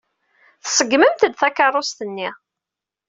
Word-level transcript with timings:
Tṣeggmemt-d 0.63 1.31
takeṛṛust-nni. 1.39 2.29